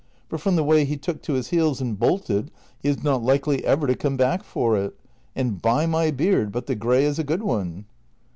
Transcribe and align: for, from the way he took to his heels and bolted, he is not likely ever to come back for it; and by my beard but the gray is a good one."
for, 0.27 0.39
from 0.39 0.55
the 0.55 0.63
way 0.63 0.83
he 0.83 0.97
took 0.97 1.21
to 1.21 1.33
his 1.33 1.49
heels 1.49 1.79
and 1.79 1.99
bolted, 1.99 2.49
he 2.81 2.89
is 2.89 3.03
not 3.03 3.21
likely 3.21 3.63
ever 3.63 3.85
to 3.85 3.93
come 3.93 4.17
back 4.17 4.43
for 4.43 4.75
it; 4.75 4.97
and 5.35 5.61
by 5.61 5.85
my 5.85 6.09
beard 6.09 6.51
but 6.51 6.65
the 6.65 6.73
gray 6.73 7.05
is 7.05 7.19
a 7.19 7.23
good 7.23 7.43
one." 7.43 7.85